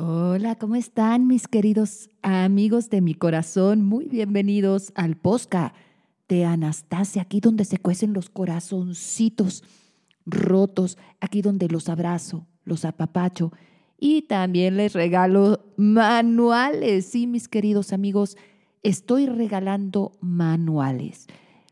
[0.00, 3.84] Hola, ¿cómo están mis queridos amigos de mi corazón?
[3.84, 5.74] Muy bienvenidos al Posca
[6.28, 9.64] de Anastasia, aquí donde se cuecen los corazoncitos
[10.24, 13.50] rotos, aquí donde los abrazo, los apapacho
[13.98, 17.06] y también les regalo manuales.
[17.06, 18.36] Sí, mis queridos amigos,
[18.84, 21.26] estoy regalando manuales.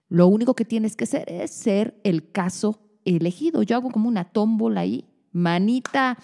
[0.09, 3.63] Lo único que tienes que hacer es ser el caso elegido.
[3.63, 6.19] Yo hago como una tómbola ahí, manita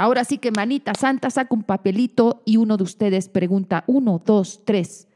[0.00, 4.62] Ahora sí que manita santa saca un papelito y uno de ustedes pregunta uno, dos,
[4.64, 5.08] tres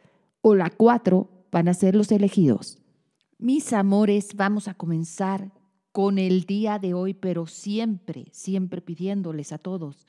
[0.43, 2.83] o la cuatro van a ser los elegidos.
[3.39, 5.53] Mis amores, vamos a comenzar
[5.91, 10.07] con el día de hoy, pero siempre, siempre pidiéndoles a todos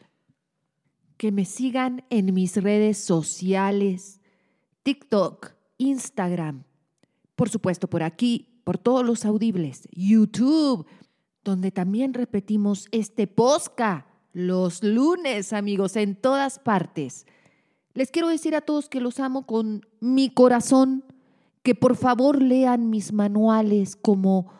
[1.16, 4.20] que me sigan en mis redes sociales,
[4.84, 6.66] TikTok, Instagram,
[7.38, 10.86] por supuesto por aquí, por todos los audibles, YouTube,
[11.46, 17.26] donde también repetimos este posca los lunes, amigos, en todas partes.
[17.94, 21.06] Les quiero decir a todos que los amo con mi corazón,
[21.64, 24.52] que por favor lean mis manuales como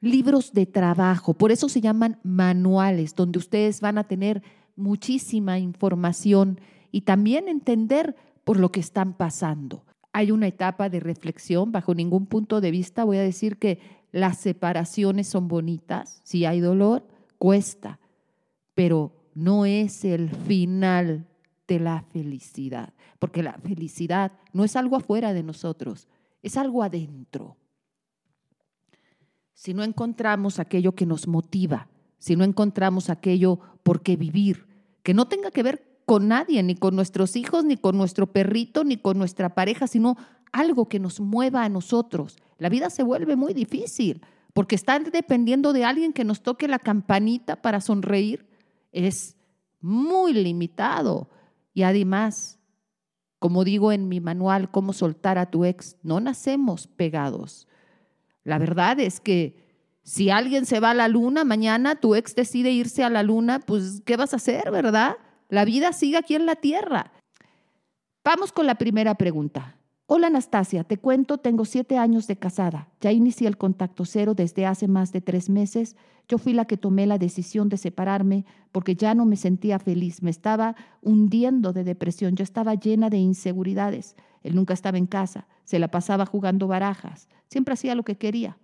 [0.00, 1.34] libros de trabajo.
[1.34, 4.40] Por eso se llaman manuales, donde ustedes van a tener
[4.76, 6.60] muchísima información
[6.92, 9.84] y también entender por lo que están pasando.
[10.12, 13.80] Hay una etapa de reflexión, bajo ningún punto de vista voy a decir que
[14.12, 17.04] las separaciones son bonitas, si hay dolor,
[17.36, 17.98] cuesta,
[18.74, 21.26] pero no es el final
[21.66, 26.08] de la felicidad, porque la felicidad no es algo afuera de nosotros,
[26.42, 27.56] es algo adentro.
[29.54, 34.66] Si no encontramos aquello que nos motiva, si no encontramos aquello por qué vivir,
[35.02, 38.84] que no tenga que ver con nadie, ni con nuestros hijos, ni con nuestro perrito,
[38.84, 40.16] ni con nuestra pareja, sino
[40.52, 42.36] algo que nos mueva a nosotros.
[42.58, 46.78] La vida se vuelve muy difícil porque estar dependiendo de alguien que nos toque la
[46.78, 48.46] campanita para sonreír
[48.94, 49.36] es
[49.80, 51.28] muy limitado.
[51.74, 52.58] Y además,
[53.38, 57.68] como digo en mi manual, cómo soltar a tu ex, no nacemos pegados.
[58.44, 59.62] La verdad es que
[60.02, 63.60] si alguien se va a la luna mañana, tu ex decide irse a la luna,
[63.60, 65.16] pues ¿qué vas a hacer, verdad?
[65.48, 67.12] La vida sigue aquí en la tierra.
[68.24, 69.73] Vamos con la primera pregunta.
[70.06, 72.90] Hola Anastasia, te cuento, tengo siete años de casada.
[73.00, 75.96] Ya inicié el contacto cero desde hace más de tres meses.
[76.28, 80.22] Yo fui la que tomé la decisión de separarme porque ya no me sentía feliz.
[80.22, 82.36] Me estaba hundiendo de depresión.
[82.36, 84.14] Yo estaba llena de inseguridades.
[84.42, 85.46] Él nunca estaba en casa.
[85.64, 87.26] Se la pasaba jugando barajas.
[87.48, 88.58] Siempre hacía lo que quería.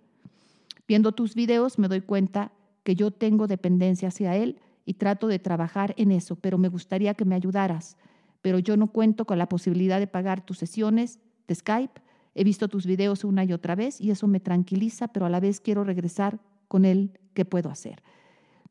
[0.87, 2.51] Viendo tus videos me doy cuenta
[2.83, 7.15] que yo tengo dependencia hacia él y trato de trabajar en eso, pero me gustaría
[7.15, 7.97] que me ayudaras.
[8.43, 11.19] Pero yo no cuento con la posibilidad de pagar tus sesiones
[11.53, 12.01] Skype.
[12.33, 15.39] He visto tus videos una y otra vez y eso me tranquiliza, pero a la
[15.39, 17.19] vez quiero regresar con él.
[17.33, 18.01] ¿Qué puedo hacer?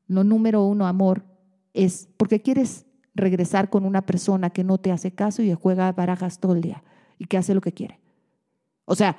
[0.07, 1.25] Lo número uno, amor,
[1.73, 6.41] es porque quieres regresar con una persona que no te hace caso y juega barajas
[6.41, 6.83] todo el día
[7.19, 8.01] y que hace lo que quiere.
[8.87, 9.17] O sea,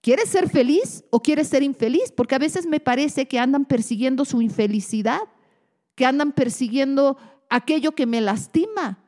[0.00, 2.12] ¿quieres ser feliz o quieres ser infeliz?
[2.12, 5.20] Porque a veces me parece que andan persiguiendo su infelicidad,
[5.94, 7.16] que andan persiguiendo
[7.48, 8.98] aquello que me lastima.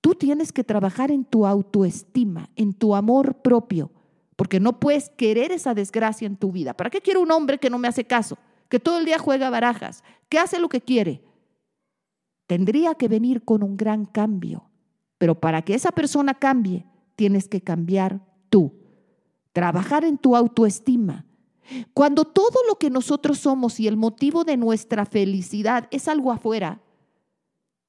[0.00, 3.90] Tú tienes que trabajar en tu autoestima, en tu amor propio,
[4.36, 6.74] porque no puedes querer esa desgracia en tu vida.
[6.74, 8.38] ¿Para qué quiero un hombre que no me hace caso,
[8.68, 11.22] que todo el día juega barajas, que hace lo que quiere?
[12.46, 14.70] Tendría que venir con un gran cambio,
[15.18, 16.86] pero para que esa persona cambie,
[17.16, 18.72] tienes que cambiar tú.
[19.52, 21.26] Trabajar en tu autoestima.
[21.92, 26.80] Cuando todo lo que nosotros somos y el motivo de nuestra felicidad es algo afuera,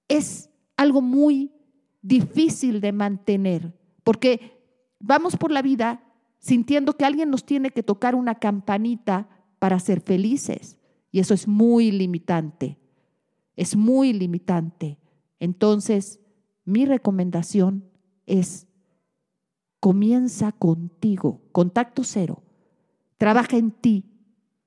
[0.07, 1.53] es algo muy
[2.01, 3.73] difícil de mantener,
[4.03, 4.63] porque
[4.99, 6.03] vamos por la vida
[6.39, 9.27] sintiendo que alguien nos tiene que tocar una campanita
[9.59, 10.77] para ser felices.
[11.11, 12.77] Y eso es muy limitante,
[13.55, 14.99] es muy limitante.
[15.39, 16.19] Entonces,
[16.65, 17.89] mi recomendación
[18.25, 18.67] es,
[19.79, 22.43] comienza contigo, contacto cero,
[23.17, 24.05] trabaja en ti,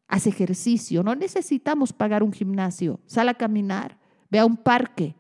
[0.09, 3.99] haz ejercicio, no necesitamos pagar un gimnasio, sal a caminar,
[4.31, 5.15] ve a un parque,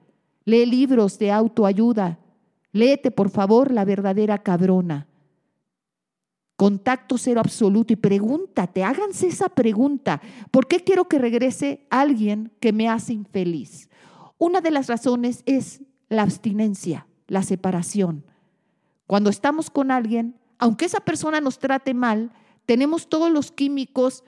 [0.44, 2.18] Lee libros de autoayuda.
[2.72, 5.06] Léete, por favor, la verdadera cabrona.
[6.56, 10.20] Contacto cero absoluto y pregúntate, háganse esa pregunta.
[10.50, 13.88] ¿Por qué quiero que regrese alguien que me hace infeliz?
[14.38, 18.24] Una de las razones es la abstinencia, la separación.
[19.06, 22.32] Cuando estamos con alguien, aunque esa persona nos trate mal,
[22.66, 24.24] tenemos todos los químicos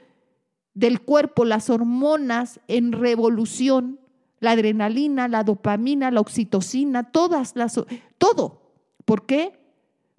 [0.75, 4.01] del cuerpo, las hormonas en revolución
[4.41, 7.81] la adrenalina, la dopamina, la oxitocina, todas las,
[8.19, 8.63] todo.
[9.05, 9.59] ¿Por qué?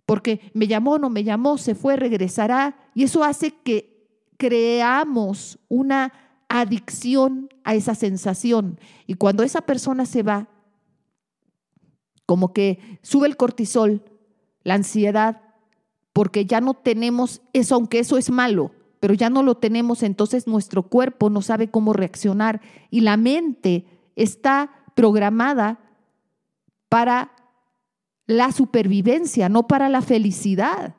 [0.06, 2.78] Porque me llamó, no me llamó, se fue, regresará.
[2.94, 4.08] Y eso hace que
[4.38, 6.14] creamos una
[6.50, 8.80] adicción a esa sensación.
[9.08, 10.48] Y cuando esa persona se va,
[12.26, 14.04] como que sube el cortisol,
[14.64, 15.42] la ansiedad,
[16.14, 20.48] porque ya no tenemos eso, aunque eso es malo, pero ya no lo tenemos, entonces
[20.48, 23.86] nuestro cuerpo no sabe cómo reaccionar y la mente
[24.16, 25.80] está programada
[26.90, 27.32] para
[28.28, 30.96] la supervivencia, no para la felicidad.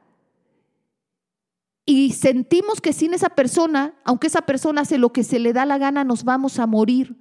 [1.85, 5.65] Y sentimos que sin esa persona, aunque esa persona hace lo que se le da
[5.67, 7.17] la gana, nos vamos a morir.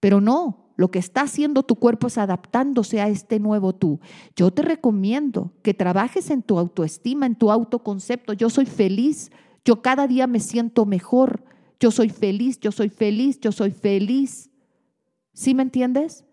[0.00, 4.00] Pero no, lo que está haciendo tu cuerpo es adaptándose a este nuevo tú.
[4.36, 8.32] Yo te recomiendo que trabajes en tu autoestima, en tu autoconcepto.
[8.32, 9.30] Yo soy feliz,
[9.64, 11.44] yo cada día me siento mejor.
[11.78, 14.50] Yo soy feliz, yo soy feliz, yo soy feliz.
[15.38, 16.24] ¿Sí me entiendes?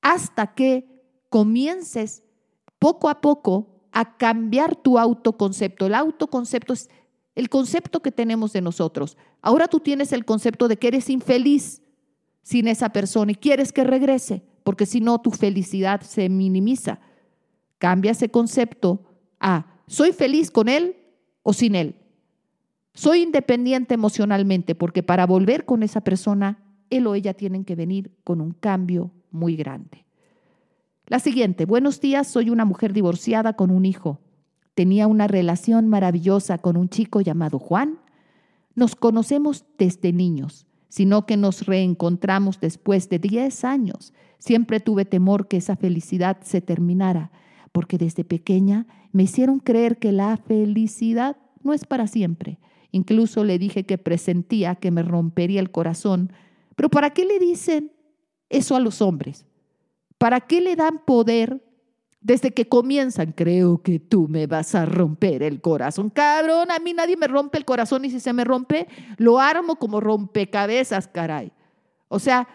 [0.00, 0.88] Hasta que
[1.28, 2.24] comiences
[2.78, 5.84] poco a poco a cambiar tu autoconcepto.
[5.84, 6.88] El autoconcepto es
[7.34, 9.18] el concepto que tenemos de nosotros.
[9.42, 11.82] Ahora tú tienes el concepto de que eres infeliz
[12.40, 17.00] sin esa persona y quieres que regrese, porque si no tu felicidad se minimiza.
[17.76, 19.04] Cambia ese concepto
[19.38, 20.96] a soy feliz con él
[21.42, 21.96] o sin él.
[22.94, 28.10] Soy independiente emocionalmente porque para volver con esa persona, él o ella tienen que venir
[28.24, 30.04] con un cambio muy grande.
[31.06, 34.20] La siguiente, buenos días, soy una mujer divorciada con un hijo.
[34.74, 37.98] Tenía una relación maravillosa con un chico llamado Juan.
[38.74, 44.12] Nos conocemos desde niños sino que nos reencontramos después de 10 años.
[44.38, 47.30] Siempre tuve temor que esa felicidad se terminara,
[47.72, 52.58] porque desde pequeña me hicieron creer que la felicidad no es para siempre.
[52.90, 56.32] Incluso le dije que presentía que me rompería el corazón.
[56.78, 57.90] Pero ¿para qué le dicen
[58.48, 59.44] eso a los hombres?
[60.16, 61.60] ¿Para qué le dan poder
[62.20, 66.10] desde que comienzan, creo que tú me vas a romper el corazón.
[66.10, 68.86] Cabrón, a mí nadie me rompe el corazón y si se me rompe,
[69.16, 71.52] lo armo como rompecabezas, caray.
[72.08, 72.48] O sea,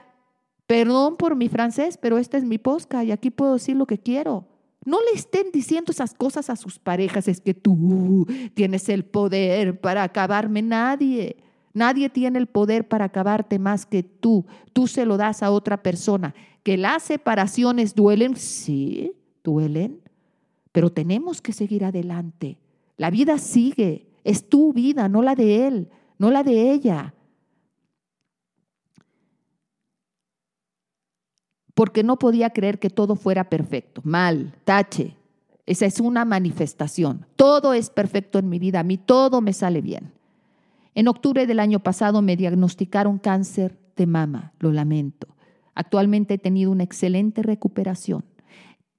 [0.68, 3.98] perdón por mi francés, pero esta es mi posca y aquí puedo decir lo que
[3.98, 4.48] quiero.
[4.86, 9.80] No le estén diciendo esas cosas a sus parejas, es que tú tienes el poder
[9.80, 10.62] para acabarme.
[10.62, 11.38] Nadie,
[11.74, 14.46] nadie tiene el poder para acabarte más que tú.
[14.72, 16.34] Tú se lo das a otra persona.
[16.64, 20.02] Que las separaciones duelen, sí, duelen,
[20.72, 22.58] pero tenemos que seguir adelante.
[22.98, 27.14] La vida sigue, es tu vida, no la de él, no la de ella.
[31.74, 34.02] Porque no podía creer que todo fuera perfecto.
[34.04, 35.16] Mal, tache.
[35.66, 37.26] Esa es una manifestación.
[37.36, 40.12] Todo es perfecto en mi vida, a mí todo me sale bien.
[40.96, 45.36] En octubre del año pasado me diagnosticaron cáncer de mama, lo lamento.
[45.74, 48.24] Actualmente he tenido una excelente recuperación.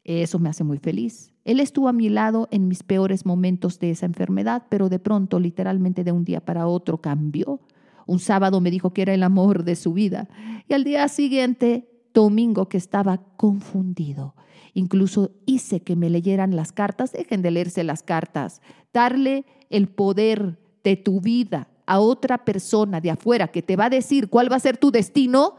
[0.02, 1.32] Eso me hace muy feliz.
[1.44, 5.38] Él estuvo a mi lado en mis peores momentos de esa enfermedad, pero de pronto,
[5.38, 7.61] literalmente de un día para otro, cambió.
[8.06, 10.29] Un sábado me dijo que era el amor de su vida
[10.69, 14.35] y al día siguiente, domingo, que estaba confundido.
[14.75, 18.61] Incluso hice que me leyeran las cartas, dejen de leerse las cartas,
[18.93, 23.90] darle el poder de tu vida a otra persona de afuera que te va a
[23.90, 25.56] decir cuál va a ser tu destino.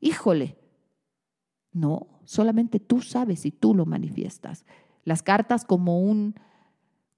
[0.00, 0.56] Híjole,
[1.72, 4.64] no, solamente tú sabes y tú lo manifiestas.
[5.04, 6.34] Las cartas como un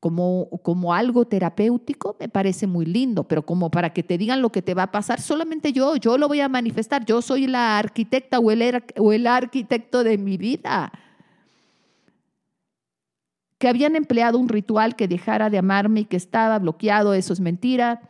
[0.00, 4.50] como, como algo terapéutico me parece muy lindo, pero como para que te digan lo
[4.50, 7.78] que te va a pasar, solamente yo, yo lo voy a manifestar, yo soy la
[7.78, 10.92] arquitecta o el, o el arquitecto de mi vida.
[13.58, 17.40] Que habían empleado un ritual que dejara de amarme y que estaba bloqueado, eso es
[17.40, 18.00] mentira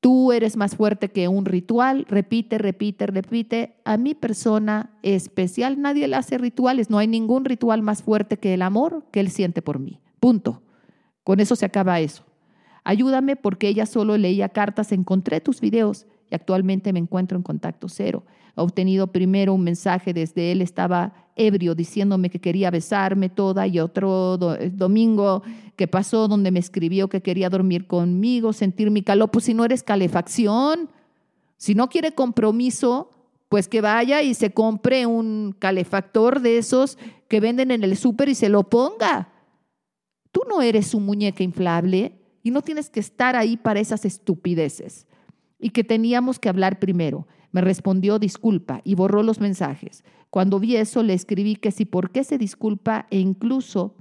[0.00, 3.76] Tú eres más fuerte que un ritual, repite, repite, repite.
[3.84, 8.54] A mi persona especial nadie le hace rituales, no hay ningún ritual más fuerte que
[8.54, 10.00] el amor que él siente por mí.
[10.18, 10.62] Punto.
[11.22, 12.24] Con eso se acaba eso.
[12.82, 17.90] Ayúdame porque ella solo leía cartas, encontré tus videos y actualmente me encuentro en contacto
[17.90, 18.24] cero.
[18.54, 24.38] Obtenido primero un mensaje desde él, estaba ebrio diciéndome que quería besarme toda y otro
[24.58, 25.42] eh, domingo
[25.76, 29.64] que pasó donde me escribió que quería dormir conmigo, sentir mi calor, pues si no
[29.64, 30.90] eres calefacción,
[31.56, 33.10] si no quiere compromiso,
[33.48, 38.28] pues que vaya y se compre un calefactor de esos que venden en el súper
[38.28, 39.32] y se lo ponga.
[40.32, 45.06] Tú no eres un muñeca inflable y no tienes que estar ahí para esas estupideces
[45.58, 47.26] y que teníamos que hablar primero.
[47.52, 50.04] Me respondió disculpa y borró los mensajes.
[50.30, 53.96] Cuando vi eso le escribí que si por qué se disculpa e incluso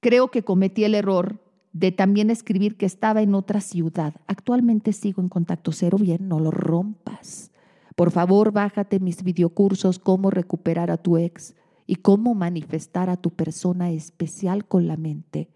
[0.00, 1.40] creo que cometí el error
[1.72, 4.14] de también escribir que estaba en otra ciudad.
[4.26, 7.50] Actualmente sigo en contacto cero, bien, no lo rompas.
[7.96, 11.54] Por favor, bájate mis videocursos, cómo recuperar a tu ex
[11.86, 15.50] y cómo manifestar a tu persona especial con la mente.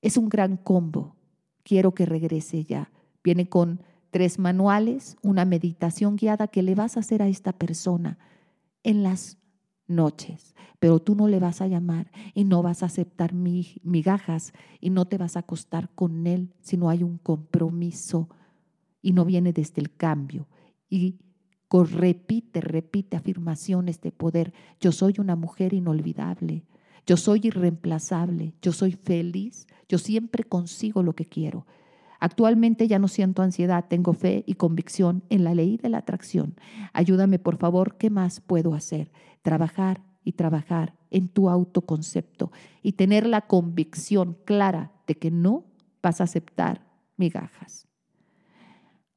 [0.02, 1.16] Es un gran combo.
[1.64, 2.92] Quiero que regrese ya.
[3.24, 3.82] Viene con
[4.12, 8.20] tres manuales, una meditación guiada que le vas a hacer a esta persona
[8.84, 9.38] en las
[9.88, 14.90] noches, pero tú no le vas a llamar y no vas a aceptar migajas y
[14.90, 18.30] no te vas a acostar con él si no hay un compromiso
[19.02, 20.48] y no viene desde el cambio.
[20.90, 21.20] Y
[21.82, 24.54] repite, repite afirmaciones de poder.
[24.80, 26.66] Yo soy una mujer inolvidable.
[27.06, 31.66] Yo soy irreemplazable, yo soy feliz, yo siempre consigo lo que quiero.
[32.20, 36.56] Actualmente ya no siento ansiedad, tengo fe y convicción en la ley de la atracción.
[36.94, 39.12] Ayúdame, por favor, ¿qué más puedo hacer?
[39.42, 42.52] Trabajar y trabajar en tu autoconcepto
[42.82, 45.66] y tener la convicción clara de que no
[46.02, 46.86] vas a aceptar
[47.18, 47.90] migajas.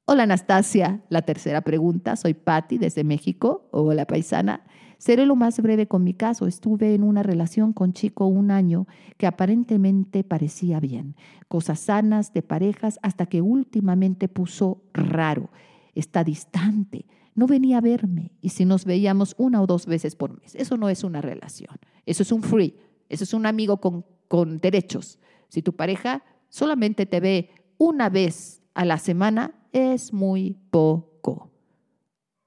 [0.08, 2.14] Hola Anastasia, la tercera pregunta.
[2.14, 3.66] Soy Patti desde México.
[3.72, 4.64] Hola paisana.
[4.98, 6.46] Seré lo más breve con mi caso.
[6.46, 8.86] Estuve en una relación con chico un año
[9.16, 11.16] que aparentemente parecía bien.
[11.48, 15.50] Cosas sanas de parejas hasta que últimamente puso raro.
[15.96, 17.06] Está distante.
[17.34, 20.54] No venía a verme y si nos veíamos una o dos veces por mes.
[20.54, 21.78] Eso no es una relación.
[22.06, 22.76] Eso es un free.
[23.08, 25.18] Eso es un amigo con, con derechos.
[25.48, 31.50] Si tu pareja solamente te ve una vez a la semana, es muy poco.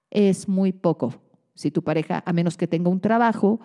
[0.09, 1.13] Es muy poco
[1.59, 3.59] si tu pareja, a menos que tenga un trabajo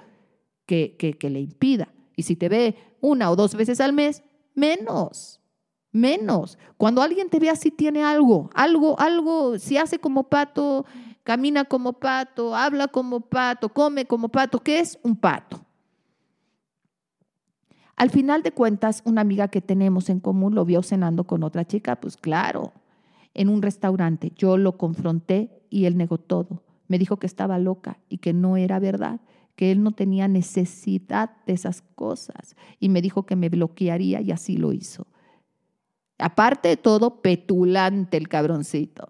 [0.66, 1.94] que, que, le impida.
[2.16, 5.40] Y si te ve una o dos veces al mes, menos,
[5.92, 6.58] menos.
[6.76, 10.84] Cuando alguien te ve así, tiene algo, algo, algo, si hace como pato,
[11.22, 14.98] camina como pato, habla como pato, come como pato, ¿qué es?
[15.04, 15.64] Un pato.
[17.94, 21.64] Al final de cuentas, una amiga que tenemos en común lo vio cenando con otra
[21.64, 22.72] chica, pues claro,
[23.34, 24.32] en un restaurante.
[24.36, 26.62] Yo lo confronté y él negó todo.
[26.88, 29.20] Me dijo que estaba loca y que no era verdad,
[29.56, 32.56] que él no tenía necesidad de esas cosas.
[32.78, 35.06] Y me dijo que me bloquearía y así lo hizo.
[36.18, 39.08] Aparte de todo, petulante el cabroncito.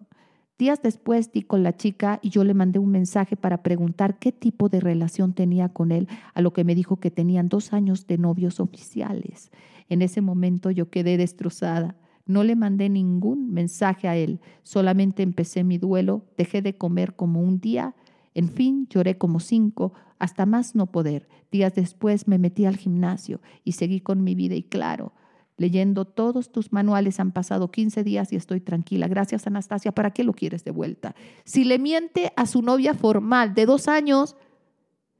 [0.57, 4.31] Días después di con la chica y yo le mandé un mensaje para preguntar qué
[4.31, 8.07] tipo de relación tenía con él, a lo que me dijo que tenían dos años
[8.07, 9.51] de novios oficiales.
[9.89, 11.97] En ese momento yo quedé destrozada.
[12.27, 17.43] No le mandé ningún mensaje a él, solamente empecé mi duelo, dejé de comer como
[17.43, 17.95] un día,
[18.35, 21.29] en fin, lloré como cinco, hasta más no poder.
[21.53, 25.13] Días después me metí al gimnasio y seguí con mi vida y claro,
[25.57, 29.07] leyendo todos tus manuales han pasado 15 días y estoy tranquila.
[29.07, 29.93] Gracias, Anastasia.
[29.93, 31.15] ¿Para qué lo quieres de vuelta?
[31.45, 34.37] Si le miente a su novia formal de dos años,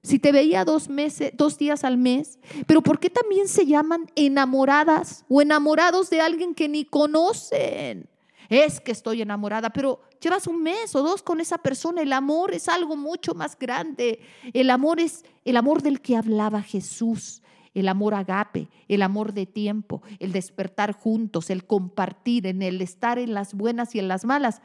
[0.05, 4.11] si te veía dos meses, dos días al mes, pero ¿por qué también se llaman
[4.15, 8.07] enamoradas o enamorados de alguien que ni conocen?
[8.51, 12.03] Es que estoy enamorada, pero llevas un mes o dos con esa persona.
[12.03, 14.21] El amor es algo mucho más grande.
[14.53, 17.43] El amor es el amor del que hablaba Jesús.
[17.73, 23.19] El amor agape, el amor de tiempo, el despertar juntos, el compartir, en el estar
[23.19, 24.61] en las buenas y en las malas.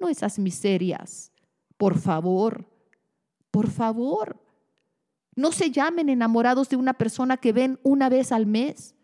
[0.00, 1.30] No esas miserias.
[1.76, 2.66] Por favor,
[3.52, 4.49] por favor.
[5.36, 8.94] No se llamen enamorados de una persona que ven una vez al mes.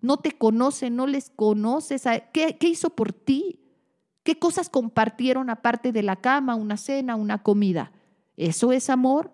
[0.00, 2.04] No te conocen, no les conoces.
[2.32, 3.60] ¿Qué, qué hizo por ti?
[4.22, 7.92] ¿Qué cosas compartieron aparte de la cama, una cena, una comida?
[8.36, 9.32] ¿Eso es amor?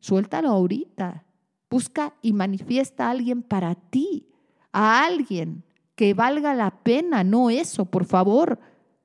[0.00, 1.24] Suéltalo ahorita.
[1.68, 4.28] Busca y manifiesta a alguien para ti,
[4.72, 8.58] a alguien que valga la pena, no eso, por favor.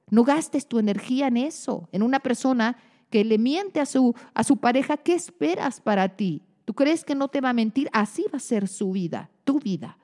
[0.09, 2.77] No gastes tu energía en eso, en una persona
[3.09, 6.43] que le miente a su, a su pareja, ¿qué esperas para ti?
[6.65, 7.89] ¿Tú crees que no te va a mentir?
[7.93, 9.97] Así va a ser su vida, tu vida.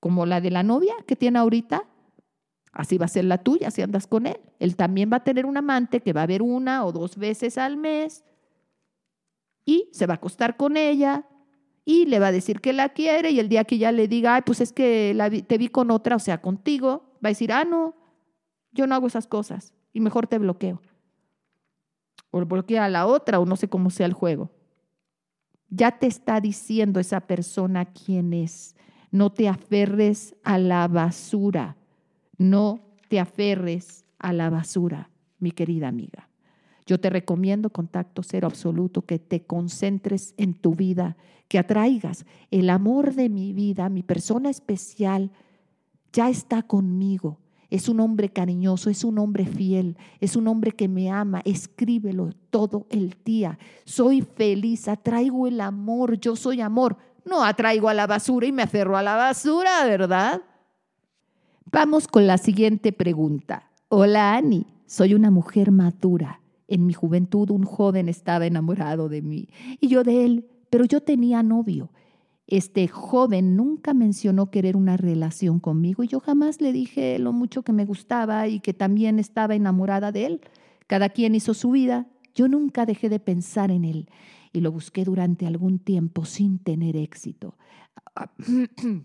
[0.00, 1.82] Como la de la novia que tiene ahorita,
[2.72, 4.38] así va a ser la tuya si andas con él.
[4.60, 7.58] Él también va a tener un amante que va a ver una o dos veces
[7.58, 8.24] al mes
[9.64, 11.26] y se va a acostar con ella
[11.84, 14.36] y le va a decir que la quiere y el día que ya le diga,
[14.36, 17.50] ay, pues es que la te vi con otra, o sea, contigo, va a decir,
[17.50, 17.96] ah, no,
[18.70, 20.80] yo no hago esas cosas y mejor te bloqueo
[22.30, 24.50] o bloquea a la otra o no sé cómo sea el juego.
[25.70, 28.74] Ya te está diciendo esa persona quién es.
[29.10, 31.76] No te aferres a la basura.
[32.36, 36.28] No te aferres a la basura, mi querida amiga.
[36.86, 41.16] Yo te recomiendo contacto cero absoluto, que te concentres en tu vida,
[41.48, 45.30] que atraigas el amor de mi vida, mi persona especial,
[46.12, 47.38] ya está conmigo
[47.70, 51.42] es un hombre cariñoso, es un hombre fiel, es un hombre que me ama.
[51.44, 53.58] Escríbelo todo el día.
[53.84, 56.96] Soy feliz, atraigo el amor, yo soy amor.
[57.26, 60.40] No atraigo a la basura y me aferro a la basura, ¿verdad?
[61.70, 63.70] Vamos con la siguiente pregunta.
[63.90, 66.40] Hola Ani, soy una mujer madura.
[66.68, 69.48] En mi juventud un joven estaba enamorado de mí
[69.78, 71.90] y yo de él, pero yo tenía novio
[72.48, 77.62] Este joven nunca mencionó querer una relación conmigo y yo jamás le dije lo mucho
[77.62, 80.40] que me gustaba y que también estaba enamorada de él.
[80.86, 82.06] Cada quien hizo su vida.
[82.34, 84.08] Yo nunca dejé de pensar en él
[84.54, 87.58] y lo busqué durante algún tiempo sin tener éxito.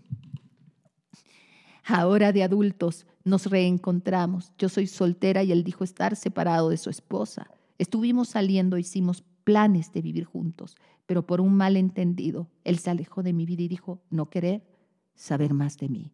[1.84, 4.54] Ahora de adultos nos reencontramos.
[4.56, 7.50] Yo soy soltera y él dijo estar separado de su esposa.
[7.76, 13.32] Estuvimos saliendo, hicimos planes de vivir juntos, pero por un malentendido, él se alejó de
[13.32, 14.64] mi vida y dijo no querer
[15.14, 16.12] saber más de mí.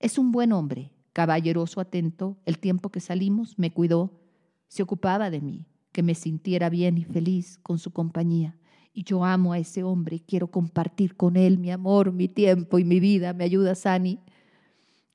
[0.00, 2.36] Es un buen hombre, caballeroso, atento.
[2.44, 4.18] El tiempo que salimos me cuidó,
[4.66, 8.56] se ocupaba de mí, que me sintiera bien y feliz con su compañía.
[8.92, 12.78] Y yo amo a ese hombre y quiero compartir con él mi amor, mi tiempo
[12.78, 13.32] y mi vida.
[13.32, 14.18] ¿Me ayuda, Sani?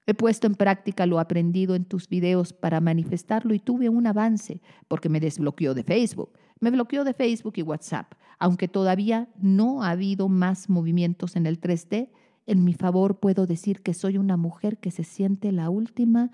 [0.06, 4.62] He puesto en práctica lo aprendido en tus videos para manifestarlo y tuve un avance
[4.88, 6.32] porque me desbloqueó de Facebook.
[6.60, 11.60] Me bloqueó de Facebook y WhatsApp, aunque todavía no ha habido más movimientos en el
[11.60, 12.10] 3D.
[12.46, 16.32] En mi favor puedo decir que soy una mujer que se siente la última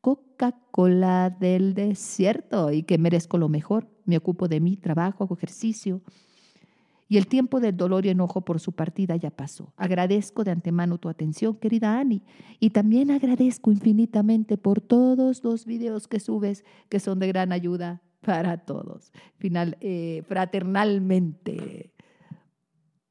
[0.00, 3.88] Coca-Cola del desierto y que merezco lo mejor.
[4.04, 6.02] Me ocupo de mi trabajo, hago ejercicio,
[7.08, 9.72] y el tiempo del dolor y enojo por su partida ya pasó.
[9.76, 12.22] Agradezco de antemano tu atención, querida Ani,
[12.60, 18.02] y también agradezco infinitamente por todos los videos que subes que son de gran ayuda
[18.24, 19.12] para todos.
[19.36, 21.92] Final, eh, fraternalmente,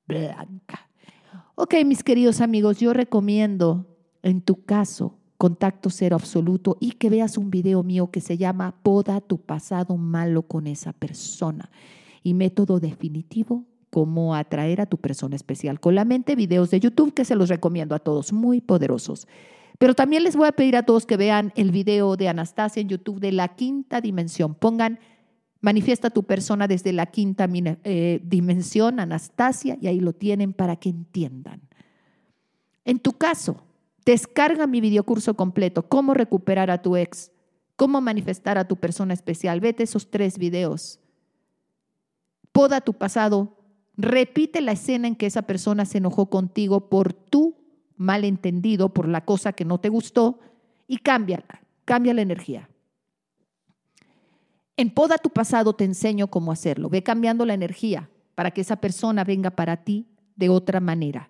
[0.08, 0.90] Blanca.
[1.56, 3.88] Ok, mis queridos amigos, yo recomiendo
[4.22, 8.76] en tu caso contacto cero absoluto y que veas un video mío que se llama
[8.84, 11.70] Poda tu pasado malo con esa persona.
[12.24, 17.14] Y método definitivo, cómo atraer a tu persona especial con la mente, videos de YouTube
[17.14, 19.28] que se los recomiendo a todos, muy poderosos.
[19.78, 22.90] Pero también les voy a pedir a todos que vean el video de Anastasia en
[22.90, 24.56] YouTube de la quinta dimensión.
[24.56, 25.00] Pongan,
[25.62, 30.90] manifiesta tu persona desde la quinta eh, dimensión, Anastasia, y ahí lo tienen para que
[30.90, 31.62] entiendan.
[32.86, 33.64] En tu caso,
[34.06, 37.32] descarga mi videocurso completo, cómo recuperar a tu ex,
[37.76, 39.60] cómo manifestar a tu persona especial.
[39.60, 41.00] Vete esos tres videos.
[42.52, 43.58] Poda tu pasado,
[43.98, 47.56] Repite la escena en que esa persona se enojó contigo por tu
[47.98, 50.40] malentendido, por la cosa que no te gustó,
[50.88, 52.70] y cámbiala, cambia la energía.
[54.78, 56.90] En Poda tu pasado te enseño cómo hacerlo.
[56.90, 60.06] Ve cambiando la energía para que esa persona venga para ti
[60.36, 61.30] de otra manera.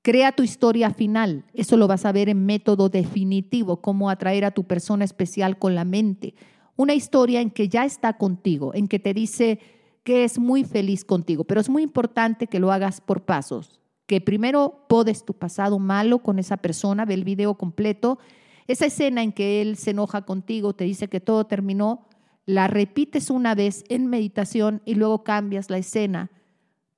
[0.00, 1.44] Crea tu historia final.
[1.52, 5.74] Eso lo vas a ver en método definitivo, cómo atraer a tu persona especial con
[5.74, 6.34] la mente.
[6.74, 9.60] Una historia en que ya está contigo, en que te dice,
[10.04, 13.80] que es muy feliz contigo, pero es muy importante que lo hagas por pasos,
[14.12, 18.18] que primero podes tu pasado malo con esa persona, ve el video completo,
[18.66, 22.06] esa escena en que él se enoja contigo, te dice que todo terminó,
[22.44, 26.30] la repites una vez en meditación y luego cambias la escena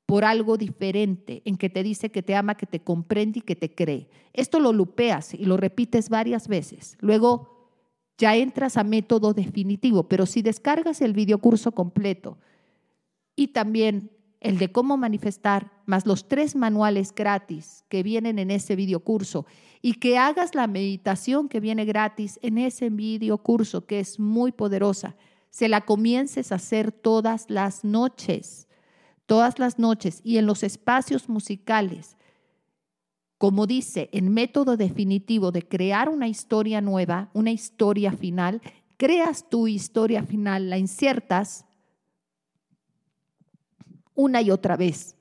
[0.07, 3.55] por algo diferente, en que te dice que te ama, que te comprende y que
[3.55, 4.09] te cree.
[4.33, 6.97] Esto lo lupeas y lo repites varias veces.
[6.99, 7.71] Luego
[8.19, 12.39] ya entras a método definitivo, pero si descargas el videocurso completo,
[13.37, 14.11] y también
[14.45, 19.47] el de cómo manifestar, más los tres manuales gratis que vienen en ese videocurso
[19.81, 25.17] y que hagas la meditación que viene gratis en ese videocurso que es muy poderosa.
[25.49, 28.69] Se la comiences a hacer todas las noches,
[29.25, 32.19] todas las noches y en los espacios musicales.
[33.39, 38.61] Como dice, en método definitivo de crear una historia nueva, una historia final,
[38.99, 41.65] creas tu historia final, la insertas
[44.15, 45.17] una y otra vez.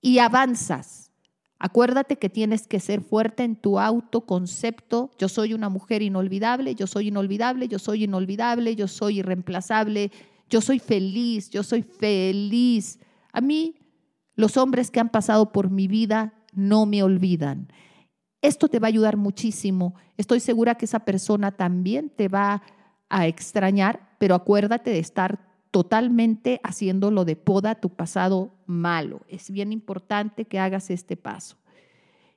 [0.00, 1.10] Y avanzas.
[1.58, 5.10] Acuérdate que tienes que ser fuerte en tu autoconcepto.
[5.18, 10.12] Yo soy una mujer inolvidable, yo soy inolvidable, yo soy inolvidable, yo soy irreemplazable,
[10.48, 13.00] yo soy feliz, yo soy feliz.
[13.32, 13.74] A mí,
[14.36, 17.72] los hombres que han pasado por mi vida no me olvidan.
[18.40, 19.94] Esto te va a ayudar muchísimo.
[20.16, 22.62] Estoy segura que esa persona también te va
[23.08, 29.20] a extrañar, pero acuérdate de estar totalmente haciéndolo de poda tu pasado malo.
[29.28, 31.56] Es bien importante que hagas este paso.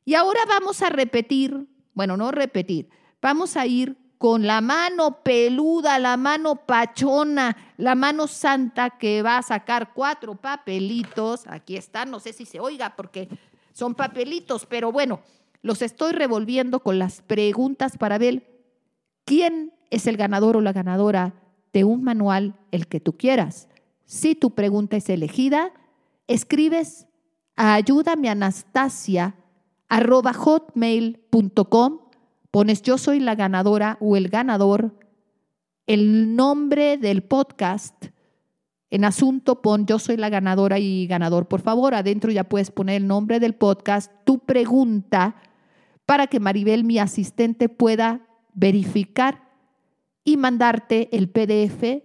[0.05, 2.89] Y ahora vamos a repetir, bueno, no repetir,
[3.21, 9.39] vamos a ir con la mano peluda, la mano pachona, la mano santa que va
[9.39, 11.47] a sacar cuatro papelitos.
[11.47, 13.29] Aquí están, no sé si se oiga porque
[13.73, 15.21] son papelitos, pero bueno,
[15.63, 18.47] los estoy revolviendo con las preguntas para ver
[19.25, 21.33] quién es el ganador o la ganadora
[21.73, 23.67] de un manual, el que tú quieras.
[24.05, 25.71] Si tu pregunta es elegida,
[26.27, 27.07] escribes
[27.55, 29.35] a ayúdame Anastasia
[32.51, 34.97] pones yo soy la ganadora o el ganador,
[35.87, 38.07] el nombre del podcast,
[38.93, 41.95] En asunto pon yo soy la ganadora y ganador, por favor.
[41.95, 45.37] Adentro ya puedes poner el nombre del podcast, tu pregunta,
[46.05, 49.50] para que Maribel, mi asistente, pueda verificar
[50.23, 52.03] y mandarte el PDF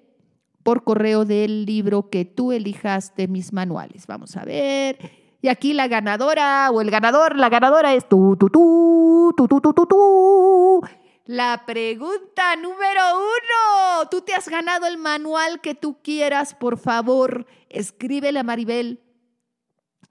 [0.63, 4.07] por correo del libro que tú elijas de mis manuales.
[4.07, 4.99] Vamos a ver.
[5.41, 9.61] Y aquí la ganadora o el ganador, la ganadora es tú, tú, tú, tú, tú,
[9.61, 10.81] tú, tú.
[11.27, 14.09] La pregunta número uno.
[14.11, 17.47] Tú te has ganado el manual que tú quieras, por favor.
[17.69, 19.03] Escríbele a Maribel.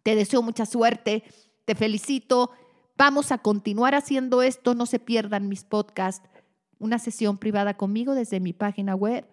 [0.04, 1.24] Te deseo mucha suerte.
[1.66, 2.52] Te felicito.
[2.98, 4.76] Vamos a continuar haciendo esto.
[4.76, 6.30] No se pierdan mis podcasts.
[6.80, 9.26] Una sesión privada conmigo desde mi página web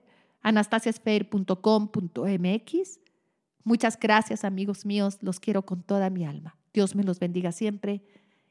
[0.42, 3.00] anastasiasfair.com.mx.
[3.64, 5.18] Muchas gracias, amigos míos.
[5.20, 6.56] Los quiero con toda mi alma.
[6.72, 8.02] Dios me los bendiga siempre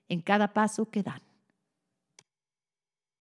[0.07, 1.21] en cada paso que dan.